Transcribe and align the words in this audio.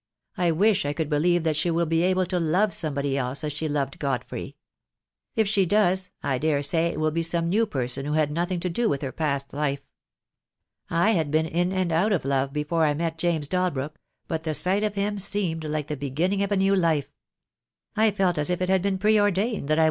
I 0.35 0.49
wish 0.49 0.83
I 0.83 0.93
could 0.93 1.11
believe 1.11 1.43
that 1.43 1.55
she 1.55 1.69
will 1.69 1.85
be 1.85 2.01
able 2.01 2.25
to 2.25 2.39
love 2.39 2.73
somebody 2.73 3.15
else 3.19 3.43
as 3.43 3.53
she 3.53 3.69
loved 3.69 3.99
Godfrey. 3.99 4.57
If 5.35 5.47
she 5.47 5.63
does, 5.67 6.09
I 6.23 6.39
daresay 6.39 6.87
it 6.87 6.99
will 6.99 7.11
be 7.11 7.21
some 7.21 7.49
new 7.49 7.67
person 7.67 8.07
who 8.07 8.13
has 8.13 8.21
had 8.21 8.31
nothing 8.31 8.59
to 8.61 8.69
do 8.71 8.89
with 8.89 9.03
her 9.03 9.11
past 9.11 9.53
life. 9.53 9.83
I 10.89 11.11
had 11.11 11.29
been 11.29 11.45
in 11.45 11.71
and 11.71 11.91
out 11.91 12.13
of 12.13 12.25
love 12.25 12.51
before 12.51 12.83
I 12.83 12.95
met 12.95 13.19
James 13.19 13.47
Dal 13.47 13.69
brook, 13.69 13.99
but 14.27 14.43
the 14.43 14.55
sight 14.55 14.83
of 14.83 14.95
him 14.95 15.19
seemed 15.19 15.65
like 15.65 15.85
the 15.85 15.95
beginning 15.95 16.41
of 16.41 16.51
a 16.51 16.57
new 16.57 16.75
life. 16.75 17.13
I 17.95 18.09
felt 18.09 18.39
as 18.39 18.49
if 18.49 18.59
it 18.59 18.69
had 18.69 18.81
been 18.81 18.97
preordained 18.97 19.35
that 19.35 19.43
I 19.43 19.45
THE 19.45 19.51
DAY 19.51 19.59
WILL 19.59 19.75
COME. 19.75 19.79